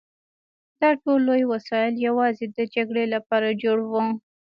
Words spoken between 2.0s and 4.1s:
یوازې د جګړې لپاره جوړ وو